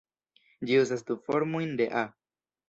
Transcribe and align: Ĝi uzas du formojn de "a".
Ĝi 0.69 0.79
uzas 0.83 1.05
du 1.11 1.17
formojn 1.27 1.77
de 1.83 1.89
"a". 2.01 2.05